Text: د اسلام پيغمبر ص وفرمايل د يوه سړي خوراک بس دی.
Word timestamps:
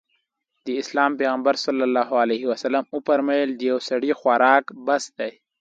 د 0.65 0.67
اسلام 0.81 1.11
پيغمبر 1.19 1.55
ص 1.63 1.65
وفرمايل 2.95 3.49
د 3.55 3.61
يوه 3.69 3.81
سړي 3.89 4.11
خوراک 4.19 4.63
بس 4.87 5.03
دی. 5.17 5.31